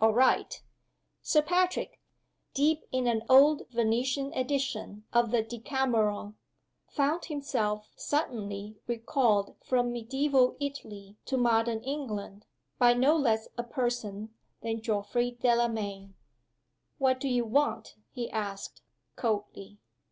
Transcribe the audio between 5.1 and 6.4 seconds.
of The Decameron,